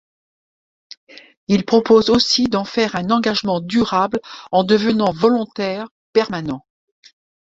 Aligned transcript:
Il 1.47 1.63
propose 1.63 2.09
aussi 2.09 2.45
d'en 2.45 2.65
faire 2.65 2.95
un 2.95 3.11
engagement 3.11 3.59
durable 3.59 4.19
en 4.51 4.63
devenant 4.63 5.11
volontaire-permanent. 5.11 6.65